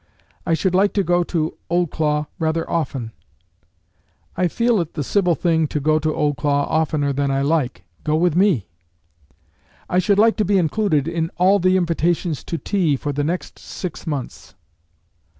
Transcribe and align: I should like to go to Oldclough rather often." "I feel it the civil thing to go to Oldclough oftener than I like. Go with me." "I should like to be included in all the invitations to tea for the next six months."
I 0.47 0.55
should 0.55 0.73
like 0.73 0.93
to 0.93 1.03
go 1.03 1.23
to 1.25 1.59
Oldclough 1.69 2.25
rather 2.39 2.67
often." 2.67 3.11
"I 4.35 4.47
feel 4.47 4.81
it 4.81 4.95
the 4.95 5.03
civil 5.03 5.35
thing 5.35 5.67
to 5.67 5.79
go 5.79 5.99
to 5.99 6.11
Oldclough 6.11 6.65
oftener 6.71 7.13
than 7.13 7.29
I 7.29 7.43
like. 7.43 7.83
Go 8.03 8.15
with 8.15 8.35
me." 8.35 8.65
"I 9.87 9.99
should 9.99 10.17
like 10.17 10.37
to 10.37 10.43
be 10.43 10.57
included 10.57 11.07
in 11.07 11.29
all 11.37 11.59
the 11.59 11.77
invitations 11.77 12.43
to 12.45 12.57
tea 12.57 12.95
for 12.95 13.13
the 13.13 13.23
next 13.23 13.59
six 13.59 14.07
months." 14.07 14.55